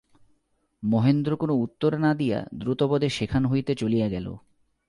মহেন্দ্র 0.83 1.31
কোনো 1.35 1.53
উত্তর 1.55 1.91
না 1.97 2.11
দিয়া 2.13 2.39
দ্রুতপদে 2.55 3.09
সেখান 3.09 3.45
হইতে 3.45 3.75
চলিয়া 3.75 4.07
গেল। 4.09 4.27